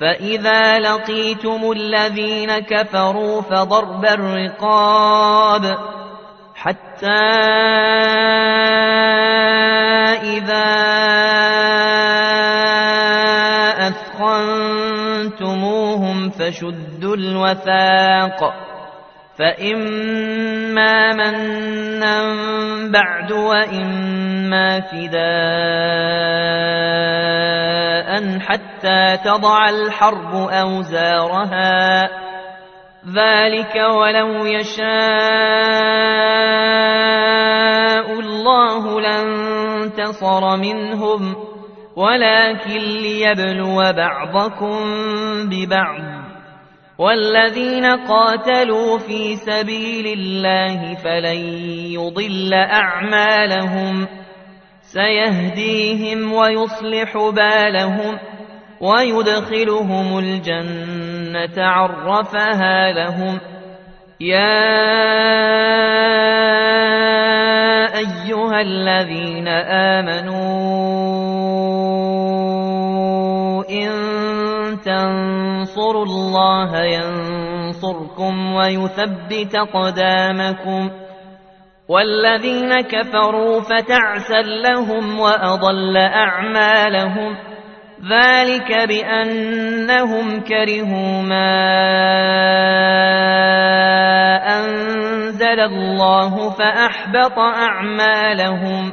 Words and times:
فإذا 0.00 0.78
لقيتم 0.78 1.72
الذين 1.72 2.58
كفروا 2.58 3.42
فضرب 3.42 4.04
الرقاب 4.04 5.78
حتى 6.54 7.08
إذا 10.22 10.72
أثخنتموهم 15.22 16.30
فشدوا 16.30 17.16
الوثاق 17.16 18.54
فإما 19.38 21.12
منا 21.12 22.22
بعد 22.90 23.32
وإما 23.32 24.80
فداء 24.80 26.32
حتى 28.40 29.16
تضع 29.24 29.68
الحرب 29.68 30.34
أوزارها. 30.34 32.08
ذلك 33.06 33.74
ولو 33.74 34.46
يشاء 34.46 34.86
الله 38.20 39.00
لانتصر 39.00 40.56
منهم 40.56 41.36
ولكن 41.96 42.78
ليبلو 42.78 43.92
بعضكم 43.92 44.78
ببعض. 45.50 46.22
والذين 46.98 47.86
قاتلوا 47.86 48.98
في 48.98 49.36
سبيل 49.36 50.06
الله 50.18 50.94
فلن 50.94 51.38
يضل 51.90 52.54
أعمالهم. 52.54 54.21
سيهديهم 54.92 56.32
ويصلح 56.32 57.16
بالهم 57.16 58.18
ويدخلهم 58.80 60.18
الجنة 60.18 61.56
عرفها 61.64 62.92
لهم. 62.92 63.40
يا 64.20 64.82
أيها 67.96 68.60
الذين 68.60 69.48
آمنوا 69.98 70.42
إن 73.70 73.90
تنصروا 74.84 76.04
الله 76.04 76.84
ينصركم 76.84 78.54
ويثبت 78.54 79.56
قدامكم 79.56 80.90
والذين 81.92 82.80
كفروا 82.80 83.60
فتعسا 83.60 84.40
لهم 84.40 85.20
وأضل 85.20 85.96
أعمالهم 85.96 87.36
ذلك 88.10 88.88
بأنهم 88.88 90.40
كرهوا 90.40 91.22
ما 91.22 91.52
أنزل 94.58 95.60
الله 95.60 96.50
فأحبط 96.50 97.38
أعمالهم 97.38 98.92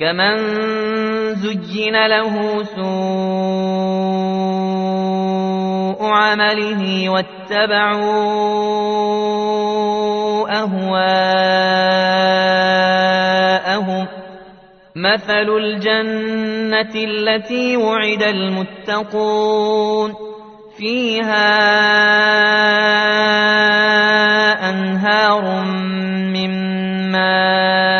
كمن 0.00 0.36
زين 1.34 2.06
له 2.06 2.64
سوء 2.64 2.80
عمله 6.04 7.08
واتبعوا 7.08 8.00
أهواءهم 10.62 11.40
مثل 14.96 15.48
الجنة 15.56 16.94
التي 16.94 17.76
وعد 17.76 18.22
المتقون 18.22 20.14
فيها 20.78 21.50
أنهار 24.70 25.64
من 26.32 26.50
ماء 27.12 27.99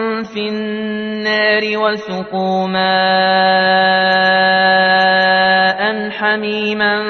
في 0.23 0.49
النار 0.49 1.77
وسقوا 1.77 2.67
ماء 2.67 2.91
حميما 6.09 7.03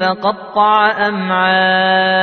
فقطع 0.00 0.90
أمعاءهم 1.08 2.22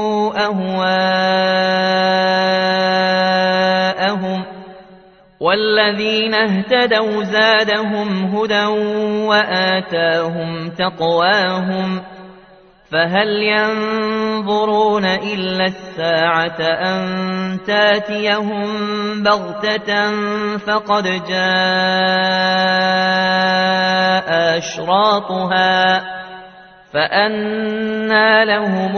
أهواءهم 0.37 1.91
والذين 5.39 6.33
اهتدوا 6.33 7.23
زادهم 7.23 8.35
هدى 8.35 8.65
وآتاهم 9.25 10.69
تقواهم 10.69 12.01
فهل 12.91 13.27
ينظرون 13.27 15.05
إلا 15.05 15.65
الساعة 15.65 16.61
أن 16.61 17.01
تاتيهم 17.67 18.67
بغتة 19.23 20.11
فقد 20.57 21.03
جاء 21.03 21.41
أشراطها 24.57 26.01
فأنى 26.93 28.45
لهم 28.45 28.95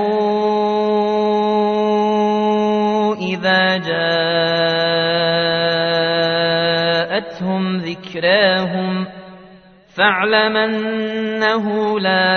إذا 3.22 3.78
جاءتهم 3.78 4.14
ذكراهم 7.78 9.08
فاعلم 9.96 10.58
أنه 10.58 12.00
لا 12.00 12.34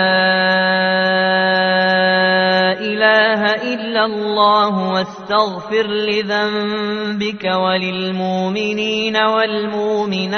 إله 2.79 3.53
إلا 3.73 4.05
الله 4.05 4.93
واستغفر 4.93 5.87
لذنبك 5.87 7.43
وللمؤمنين 7.43 9.17
والمؤمنات 9.17 10.37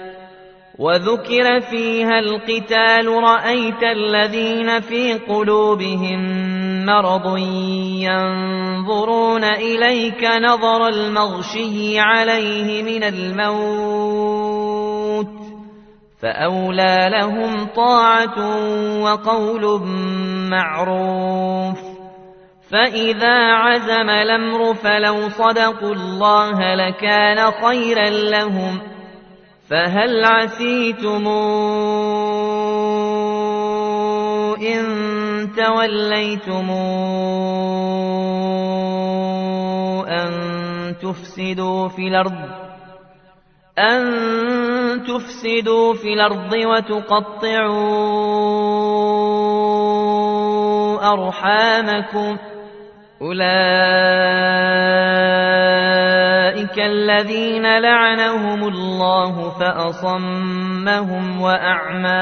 وذكر 0.79 1.59
فيها 1.61 2.19
القتال 2.19 3.07
رأيت 3.07 3.83
الذين 3.83 4.79
في 4.79 5.13
قلوبهم 5.13 6.21
مرض 6.85 7.37
ينظرون 8.07 9.43
إليك 9.43 10.23
نظر 10.23 10.87
المغشي 10.87 11.99
عليه 11.99 12.83
من 12.83 13.03
الموت 13.03 14.41
فأولى 16.21 17.09
لهم 17.11 17.65
طاعة 17.75 18.37
وقول 19.03 19.81
معروف 20.49 21.79
فإذا 22.71 23.53
عزم 23.53 24.09
الأمر 24.09 24.73
فلو 24.73 25.29
صدقوا 25.29 25.93
الله 25.93 26.75
لكان 26.75 27.51
خيرا 27.51 28.09
لهم 28.09 28.81
فهل 29.71 30.25
عسيتم 30.25 31.27
إن 34.59 34.83
توليتم 35.55 36.69
أن 40.09 40.31
تفسدوا 41.01 41.87
في 41.87 42.07
الأرض؟ 42.07 42.49
أن 43.79 44.03
تفسدوا 45.03 45.93
في 45.93 46.13
الأرض 46.13 46.53
وتقطعوا 46.53 47.71
أرحامكم. 51.13 52.37
أولئك 53.21 54.51
الذين 56.79 57.79
لعنهم 57.79 58.63
الله 58.63 59.49
فأصمهم 59.59 61.41
وأعمى 61.41 62.21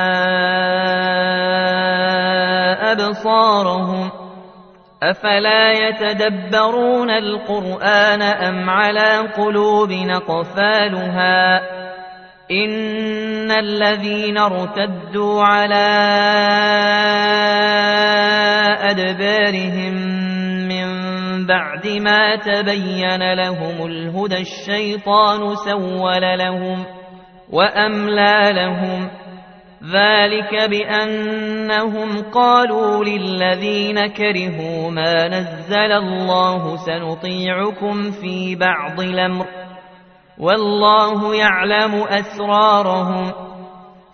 أبصارهم 2.91 4.11
أفلا 5.03 5.71
يتدبرون 5.71 7.09
القرآن 7.09 8.21
أم 8.21 8.69
على 8.69 9.17
قلوب 9.17 9.91
نقفالها 9.91 11.61
إن 12.51 13.51
الذين 13.51 14.37
ارتدوا 14.37 15.43
على 15.43 15.89
أدبارهم 18.81 20.28
بعد 21.45 21.87
ما 21.87 22.35
تبين 22.35 23.33
لهم 23.33 23.85
الهدى 23.85 24.37
الشيطان 24.37 25.55
سول 25.55 26.21
لهم 26.39 26.85
وأملى 27.51 28.51
لهم 28.53 29.09
ذلك 29.83 30.69
بأنهم 30.69 32.21
قالوا 32.31 33.05
للذين 33.05 34.07
كرهوا 34.07 34.91
ما 34.91 35.27
نزل 35.27 35.91
الله 35.91 36.75
سنطيعكم 36.75 38.11
في 38.11 38.55
بعض 38.55 38.99
الأمر 38.99 39.45
والله 40.39 41.35
يعلم 41.35 42.03
أسرارهم 42.03 43.48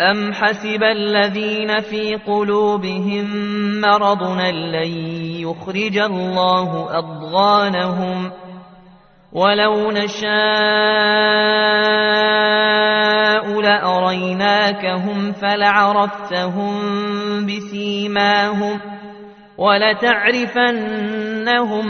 أم 0.00 0.32
حسب 0.32 0.82
الذين 0.82 1.80
في 1.80 2.14
قلوبهم 2.14 3.26
مرض 3.80 4.22
لن 4.40 4.90
يخرج 5.40 5.98
الله 5.98 6.98
أضغانهم 6.98 8.32
ولو 9.32 9.90
نشاء 9.90 10.24
لأريناكهم 13.60 15.32
فلعرفتهم 15.32 16.76
بسيماهم 17.46 18.80
ولتعرفنهم 19.58 20.78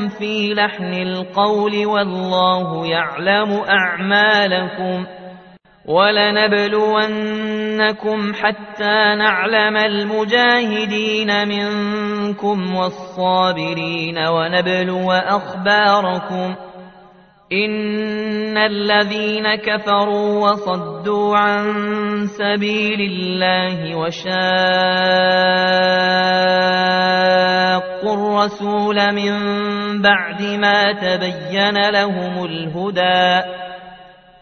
في 0.09 0.55
لحن 0.55 0.93
القول 0.93 1.87
والله 1.87 2.87
يعلم 2.87 3.53
أعمالكم 3.69 5.07
ولنبلونكم 5.87 7.15
حتى 8.35 9.15
نعلم 9.19 9.77
المجاهدين 9.77 11.49
منكم 11.49 12.77
والصابرين 12.77 14.19
ونبلو 14.19 15.13
أخباركم 15.13 16.55
إن 17.53 18.59
الذين 18.59 19.55
كفروا 19.55 20.51
وصدوا 20.51 21.37
عن 21.37 21.75
سبيل 22.27 23.01
الله 23.01 23.97
وشاقوا 23.97 24.45
الرسول 28.15 29.13
من 29.13 29.33
بعد 30.03 30.43
ما 30.43 30.93
تبين 30.93 31.91
لهم 31.91 32.45
الهدى 32.45 33.43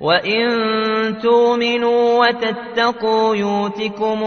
وإن 0.00 0.48
تؤمنوا 1.22 2.26
وتتقوا 2.26 3.36
يؤتكم 3.36 4.20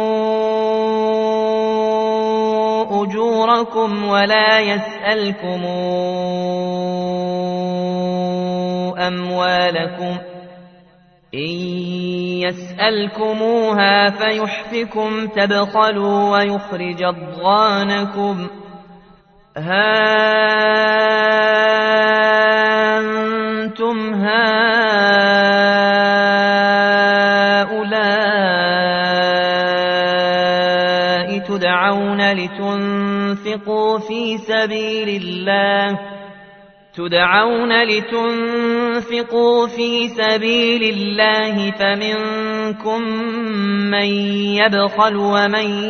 أجوركم 2.92 4.08
ولا 4.08 4.60
يسألكم 4.60 5.63
أموالكم 8.98 10.18
إن 11.34 11.50
يسألكموها 12.46 14.10
فيحفكم 14.10 15.27
تبخلوا 15.27 16.32
ويخرج 16.32 17.03
أضغانكم 17.03 18.48
ها 19.58 21.13
أنتم 23.74 24.13
هؤلاء 24.13 24.44
تدعون 31.39 32.34
لتنفقوا 32.34 34.00
في 34.00 34.38
سبيل 34.38 35.10
الله؟ 35.22 36.00
تدعون 36.94 37.84
لتنفقوا 37.84 39.68
في 39.68 40.08
سبيل 40.08 40.84
الله 40.84 41.72
فمنكم 41.72 43.01
من 43.92 44.06
يبخل 44.62 45.15
ومن 45.15 45.84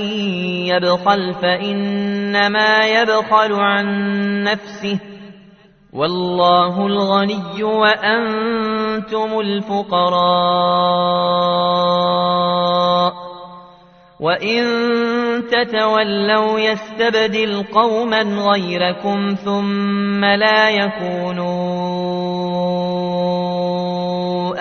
يبخل 0.71 1.33
فإنما 1.33 2.87
يبخل 2.87 3.53
عن 3.53 3.85
نفسه 4.43 5.12
والله 5.95 6.85
الغني 6.85 7.63
وأنتم 7.63 9.39
الفقراء. 9.39 10.33
وإن 14.19 14.63
تتولوا 15.51 16.59
يستبدل 16.59 17.63
قوما 17.63 18.21
غيركم 18.21 19.35
ثم 19.45 20.25
لا 20.25 20.69
يكونوا 20.69 21.87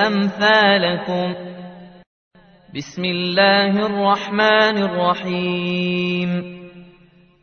أمثالكم. 0.06 1.34
بسم 2.76 3.04
الله 3.04 3.86
الرحمن 3.86 4.76
الرحيم. 4.82 6.61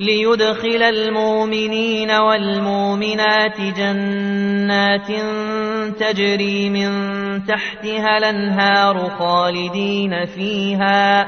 ليدخل 0.00 0.82
المؤمنين 0.82 2.10
والمؤمنات 2.10 3.60
جنات 3.60 5.08
تجري 6.00 6.70
من 6.70 6.90
تحتها 7.44 8.18
الأنهار 8.18 9.10
خالدين 9.18 10.26
فيها 10.26 11.26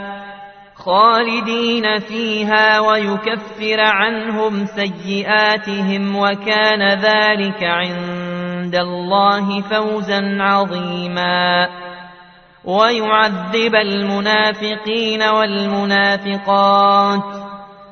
خالدين 0.74 1.98
فيها 1.98 2.80
ويكفر 2.80 3.80
عنهم 3.80 4.66
سيئاتهم 4.66 6.16
وكان 6.16 6.98
ذلك 6.98 7.62
عند 7.62 8.74
الله 8.74 9.60
فوزا 9.60 10.36
عظيما. 10.40 11.68
ويعذب 12.64 13.74
المنافقين 13.74 15.22
والمنافقات. 15.22 17.41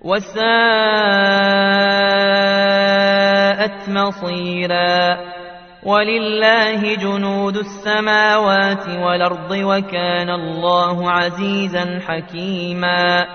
وساءت 0.00 0.40
مصيرا 3.88 5.18
ولله 5.82 6.94
جنود 6.94 7.56
السماوات 7.56 8.88
والأرض 8.88 9.50
وكان 9.50 10.30
الله 10.30 11.10
عزيزا 11.10 12.00
حكيما 12.06 13.26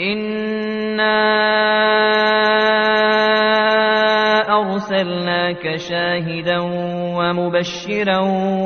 إنا 0.00 1.22
أرسلناك 4.60 5.76
شاهدا 5.76 6.58
ومبشرا 7.18 8.18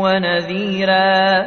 ونذيرا 0.02 1.46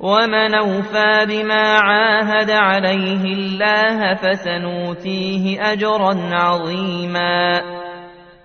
ومن 0.00 0.54
أوفى 0.54 1.26
بما 1.28 1.78
عاهد 1.78 2.50
عليه 2.50 3.24
الله 3.24 4.14
فسنوتيه 4.14 5.72
أجرا 5.72 6.14
عظيما 6.32 7.62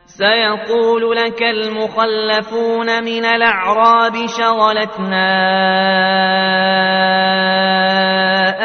سيقول 0.05 1.15
لك 1.15 1.43
المخلفون 1.43 3.03
من 3.03 3.25
الأعراب 3.25 4.13
شغلتنا 4.27 5.27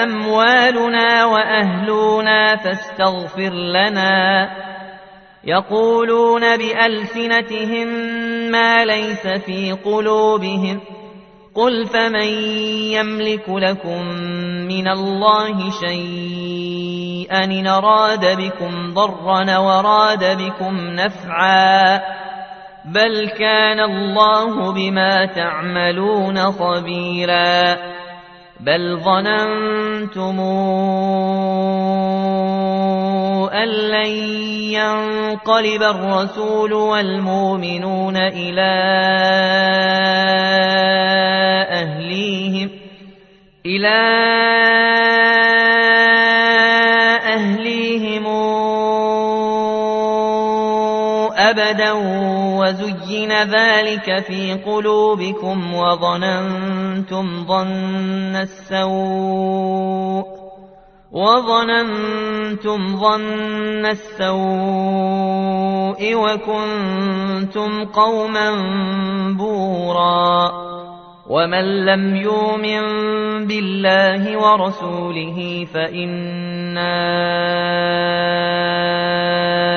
أموالنا 0.02 1.24
وأهلنا 1.24 2.56
فاستغفر 2.56 3.50
لنا 3.50 4.50
يقولون 5.44 6.56
بألسنتهم 6.56 7.88
ما 8.50 8.84
ليس 8.84 9.26
في 9.26 9.72
قلوبهم 9.72 10.80
قل 11.54 11.86
فمن 11.86 12.28
يملك 12.94 13.48
لكم 13.48 14.02
من 14.68 14.88
الله 14.88 15.70
شيئا 15.80 17.44
إن 17.44 17.66
أراد 17.66 18.36
بكم 18.36 18.94
ضرا 18.94 19.58
وراد 19.58 20.38
بكم 20.38 20.76
نفعا 20.76 22.00
بل 22.84 23.30
كان 23.38 23.80
الله 23.80 24.72
بما 24.72 25.26
تعملون 25.26 26.52
خبيرا 26.52 27.76
بل 28.60 28.96
ظننتم 28.96 30.40
أن 33.48 33.68
لن 33.68 34.10
ينقلب 34.72 35.82
الرسول 35.82 36.72
والمؤمنون 36.72 38.16
إلى 38.16 38.70
أهليهم 41.70 42.70
إلى 43.66 43.98
أهليهم 47.34 48.26
أبدا 51.36 51.92
وزين 52.60 53.32
ذلك 53.32 54.18
في 54.18 54.54
قلوبكم 54.54 55.74
وظننتم 55.74 57.46
ظن 57.46 58.36
السوء 58.36 60.39
وظننتم 61.12 62.96
ظن 62.96 63.86
السوء 63.86 64.30
وكنتم 66.14 67.84
قوما 67.84 68.50
بورا 69.38 70.50
ومن 71.26 71.84
لم 71.86 72.16
يؤمن 72.16 72.82
بالله 73.46 74.38
ورسوله 74.38 75.66
فإنا 75.74 77.10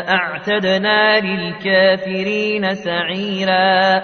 أعتدنا 0.10 1.20
للكافرين 1.20 2.74
سعيرا 2.76 4.02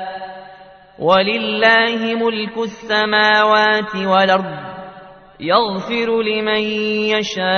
ولله 1.00 2.16
ملك 2.16 2.58
السماوات 2.58 3.96
والأرض 3.96 4.69
يغفر 5.42 6.22
لمن 6.22 6.64
يشاء 7.16 7.50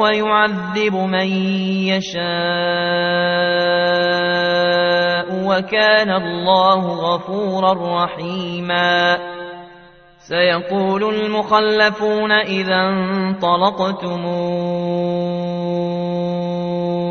ويعذب 0.00 0.94
من 0.94 1.26
يشاء 1.92 2.24
وكان 5.44 6.10
الله 6.10 6.80
غفورا 7.14 8.04
رحيما. 8.04 9.18
سيقول 10.18 11.14
المخلفون 11.14 12.32
إذا 12.32 12.80
انطلقتم 12.80 14.24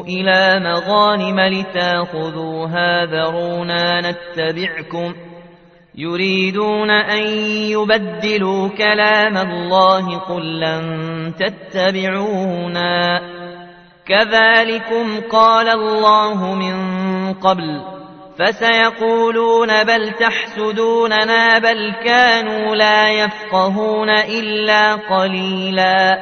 إلى 0.07 0.59
مغانم 0.59 1.39
لتأخذوها 1.39 3.05
ذرونا 3.05 4.01
نتبعكم 4.01 5.13
ۖ 5.13 5.32
يريدون 5.95 6.89
أن 6.89 7.27
يبدلوا 7.47 8.67
كلام 8.67 9.37
الله 9.37 10.17
قل 10.17 10.59
لن 10.59 11.33
تتبعونا. 11.39 13.21
كذلكم 14.05 15.21
قال 15.31 15.69
الله 15.69 16.55
من 16.55 16.75
قبل 17.33 17.81
فسيقولون 18.39 19.83
بل 19.83 20.11
تحسدوننا 20.11 21.59
بل 21.59 21.93
كانوا 22.05 22.75
لا 22.75 23.09
يفقهون 23.09 24.09
إلا 24.09 24.95
قليلا. 24.95 26.19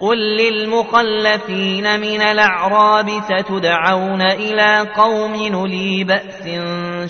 قل 0.00 0.18
للمخلفين 0.18 2.00
من 2.00 2.20
الأعراب 2.20 3.10
ستدعون 3.10 4.22
إلى 4.22 4.88
قوم 4.96 5.34
نلي 5.34 6.04
بأس 6.04 6.48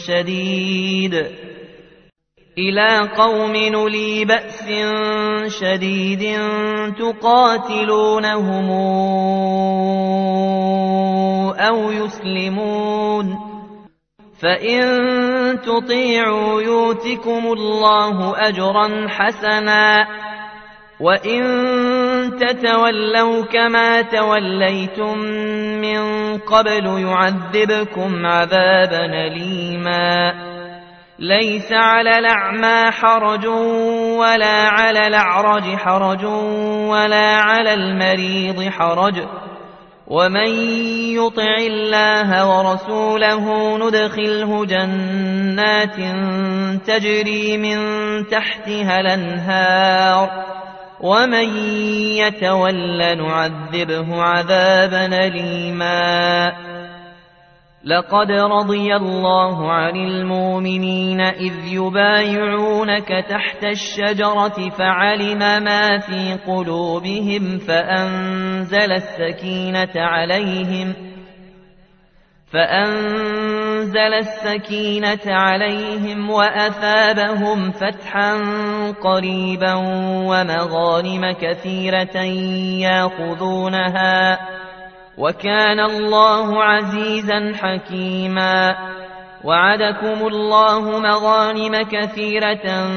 شديد. 0.06 1.43
إلى 2.58 3.10
قوم 3.16 3.56
نلي 3.56 4.24
بأس 4.24 4.64
شديد 5.60 6.38
تقاتلونهم 6.98 8.70
أو 11.58 11.90
يسلمون. 11.90 13.38
فإن 14.42 14.84
تطيعوا 15.60 16.62
يوتكم 16.62 17.52
الله 17.52 18.48
أجرا 18.48 19.08
حسنا 19.08 20.06
وإن 21.00 21.42
تتولوا 22.38 23.44
كما 23.44 24.02
توليتم 24.02 25.18
من 25.80 26.38
قبل 26.38 26.86
يعذبكم 26.86 28.26
عذابا 28.26 29.04
أليماً. 29.04 30.53
ليس 31.18 31.72
على 31.72 32.18
الأعمى 32.18 32.90
حرج 32.90 33.46
ولا 34.18 34.68
على 34.68 35.06
الأعرج 35.06 35.76
حرج 35.76 36.24
ولا 36.88 37.36
على 37.36 37.74
المريض 37.74 38.70
حرج. 38.70 39.14
ومن 40.06 40.48
يطع 41.14 41.56
الله 41.58 42.58
ورسوله 42.58 43.76
ندخله 43.78 44.64
جنات 44.66 45.96
تجري 46.86 47.56
من 47.56 47.78
تحتها 48.26 49.00
الأنهار. 49.00 50.30
ومن 51.00 51.56
يتول 52.16 53.16
نعذبه 53.16 54.22
عذابا 54.22 55.26
أليما. 55.26 56.52
لقد 57.86 58.30
رضي 58.30 58.96
الله 58.96 59.72
عن 59.72 59.96
المؤمنين 59.96 61.20
إذ 61.20 61.52
يبايعونك 61.66 63.08
تحت 63.28 63.64
الشجرة 63.64 64.70
فعلم 64.70 65.38
ما 65.38 65.98
في 65.98 66.38
قلوبهم 66.46 67.58
فأنزل 67.58 68.92
السكينة 68.92 69.92
عليهم 69.96 70.94
فأنزل 72.52 74.14
السكينة 74.14 75.26
عليهم 75.26 76.30
وأثابهم 76.30 77.70
فتحا 77.70 78.32
قريبا 79.02 79.74
ومغانم 80.24 81.32
كثيرة 81.32 82.16
ياخذونها 82.80 84.38
وكان 85.18 85.80
الله 85.80 86.64
عزيزا 86.64 87.52
حكيما. 87.54 88.74
وعدكم 89.44 90.26
الله 90.26 90.80
مغانم 90.80 91.82
كثيرة 91.82 92.88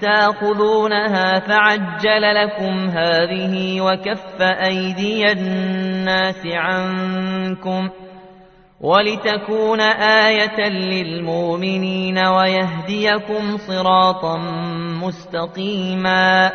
تأخذونها 0.00 1.38
فعجل 1.38 2.34
لكم 2.34 2.88
هذه 2.88 3.80
وكف 3.80 4.42
أيدي 4.42 5.32
الناس 5.32 6.46
عنكم 6.46 7.90
ولتكون 8.80 9.80
آية 9.80 10.68
للمؤمنين 10.68 12.18
ويهديكم 12.18 13.56
صراطا 13.56 14.38
مستقيما. 15.02 16.52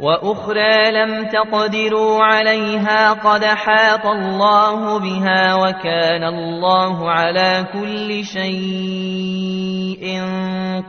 وأخرى 0.00 0.90
لم 0.92 1.28
تقدروا 1.28 2.24
عليها 2.24 3.12
قد 3.12 3.44
حاط 3.44 4.06
الله 4.06 4.98
بها 4.98 5.54
وكان 5.54 6.24
الله 6.24 7.10
على 7.10 7.66
كل 7.72 8.24
شيء 8.24 10.04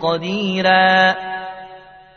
قديرا. 0.01 1.15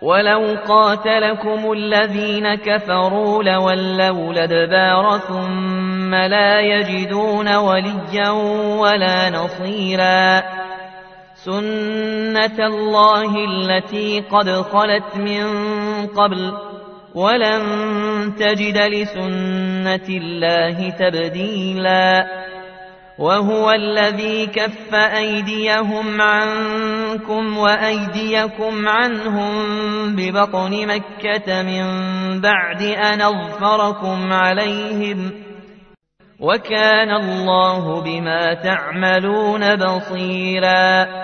ولو 0.03 0.57
قاتلكم 0.69 1.73
الذين 1.73 2.55
كفروا 2.55 3.43
لولوا 3.43 4.33
لدبار 4.35 5.19
ثم 5.19 6.15
لا 6.15 6.61
يجدون 6.61 7.57
وليا 7.57 8.31
ولا 8.79 9.31
نصيرا. 9.31 10.43
سنة 11.35 12.67
الله 12.67 13.35
التي 13.45 14.21
قد 14.21 14.49
خلت 14.49 15.17
من 15.17 15.47
قبل 16.07 16.74
ولن 17.15 17.63
تجد 18.39 18.79
لسنة 18.79 20.09
الله 20.09 20.91
تبديلا 20.91 22.27
وهو 23.19 23.71
الذي 23.71 24.47
كف 24.47 24.95
أيديهم 24.95 26.21
عنكم 26.21 27.59
وأيديكم 27.59 28.89
عنهم 28.89 29.53
ببطن 30.17 30.87
مكة 30.87 31.63
من 31.63 31.85
بعد 32.41 32.83
أن 32.83 33.21
أظفركم 33.23 34.33
عليهم 34.33 35.31
وكان 36.41 37.11
الله 37.11 38.03
بما 38.03 38.55
تعملون 38.55 39.77
بصيراً 39.77 41.24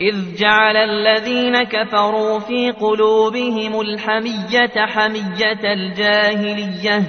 إذ 0.00 0.36
جعل 0.38 0.76
الذين 0.76 1.62
كفروا 1.62 2.38
في 2.38 2.70
قلوبهم 2.70 3.80
الحمية 3.80 4.86
حمية 4.86 5.72
الجاهلية 5.72 7.02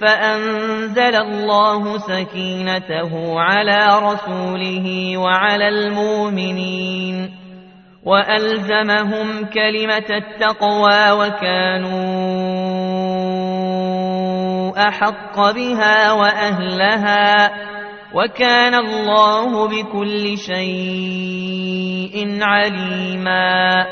فأنزل 0.00 1.16
الله 1.16 1.98
سكينته 1.98 3.40
على 3.40 3.98
رسوله 3.98 5.16
وعلى 5.16 5.68
المؤمنين 5.68 7.30
وألزمهم 8.04 9.44
كلمة 9.44 10.10
التقوى 10.10 11.10
وكانوا 11.10 12.02
أحق 14.88 15.50
بها 15.50 16.12
وأهلها. 16.12 17.71
وكان 18.14 18.74
الله 18.74 19.68
بكل 19.68 20.38
شيء 20.38 22.38
عليما. 22.42 23.86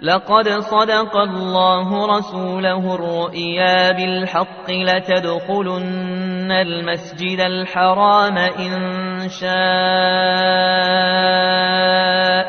لقد 0.00 0.48
صدق 0.48 1.16
الله 1.16 2.18
رسوله 2.18 2.94
الرؤيا 2.94 3.92
بالحق 3.92 4.70
لتدخلن 4.70 6.52
المسجد 6.52 7.40
الحرام 7.40 8.38
إن 8.38 9.28
شاء 9.28 9.50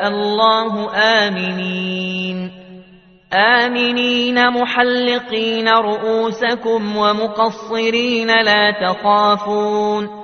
الله. 0.08 0.94
آمنين. 0.94 2.50
آمنين 3.32 4.50
محلقين 4.50 5.68
رؤوسكم 5.68 6.96
ومقصرين 6.96 8.26
لا 8.26 8.70
تخافون. 8.70 10.23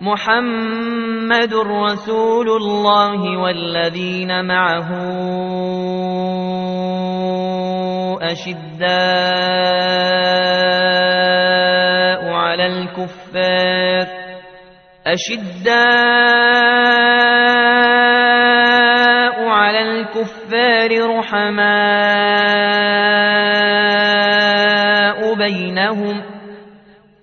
محمد 0.00 1.54
رسول 1.54 2.48
الله 2.48 3.38
والذين 3.38 4.44
معه 4.44 4.88
أشداء 8.22 8.90
على 12.32 12.66
الكفار 12.66 14.06
أشداء 15.06 15.78
على 19.48 19.80
الكفار 19.82 21.18
رحماء 21.18 21.60
بينهم 25.34 26.29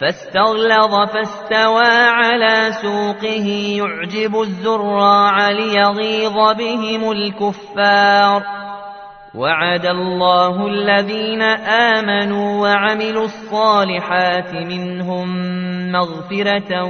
فاستغلظ 0.00 1.10
فاستوى 1.12 1.86
على 1.86 2.72
سوقه 2.72 3.46
يعجب 3.76 4.40
الزراع 4.40 5.50
ليغيظ 5.50 6.56
بهم 6.58 7.12
الكفار. 7.12 8.42
وعد 9.34 9.86
الله 9.86 10.66
الذين 10.66 11.42
آمنوا 11.42 12.62
وعملوا 12.62 13.24
الصالحات 13.24 14.54
منهم 14.54 15.28
مغفرة 15.92 16.84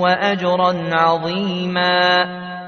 وأجرا 0.00 0.74
عظيماً. 0.92 2.59